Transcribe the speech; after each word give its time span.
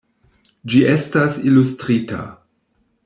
Ĝi 0.73 0.79
estas 0.93 1.37
ilustrita. 1.51 2.23